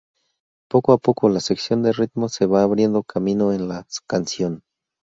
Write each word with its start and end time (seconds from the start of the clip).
Poco 0.67 0.93
a 0.93 0.97
poco, 0.97 1.29
la 1.29 1.39
sección 1.39 1.83
de 1.83 1.91
ritmos 1.93 2.33
se 2.33 2.47
va 2.47 2.63
abriendo 2.63 3.03
camino 3.03 3.53
en 3.53 3.67
la 3.67 3.85
canción. 4.09 4.63